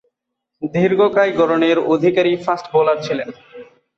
[0.73, 3.29] দীর্ঘকায় গড়নের অধিকারী fast bowler ছিলেন।